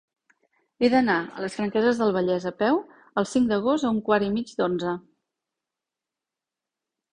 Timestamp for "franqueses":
1.57-1.99